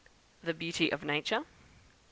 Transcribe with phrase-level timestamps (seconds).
[0.41, 1.45] The Beauty of Nature; 2.